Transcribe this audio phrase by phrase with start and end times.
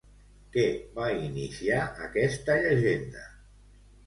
[0.53, 0.63] Què
[0.95, 3.29] va iniciar aquesta llegenda?